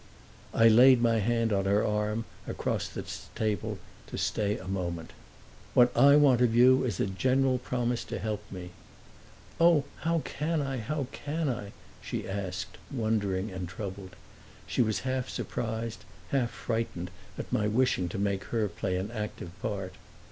I 0.51 0.67
laid 0.67 0.99
my 0.99 1.19
hand 1.19 1.53
on 1.53 1.65
her 1.65 1.85
arm, 1.85 2.25
across 2.47 2.87
the 2.87 3.05
table, 3.35 3.77
to 4.07 4.17
stay 4.17 4.55
her 4.55 4.63
a 4.63 4.67
moment. 4.67 5.13
"What 5.75 5.95
I 5.95 6.15
want 6.15 6.41
of 6.41 6.55
you 6.55 6.83
is 6.85 6.99
a 6.99 7.05
general 7.05 7.59
promise 7.59 8.03
to 8.05 8.17
help 8.17 8.41
me." 8.51 8.71
"Oh, 9.59 9.83
how 9.97 10.23
can 10.25 10.59
I 10.59 10.79
how 10.79 11.05
can 11.11 11.47
I?" 11.47 11.71
she 12.01 12.27
asked, 12.27 12.79
wondering 12.89 13.51
and 13.51 13.69
troubled. 13.69 14.15
She 14.65 14.81
was 14.81 15.01
half 15.01 15.29
surprised, 15.29 16.03
half 16.31 16.49
frightened 16.49 17.11
at 17.37 17.53
my 17.53 17.67
wishing 17.67 18.09
to 18.09 18.17
make 18.17 18.45
her 18.45 18.67
play 18.69 18.95
an 18.95 19.11
active 19.11 19.51
part. 19.61 19.93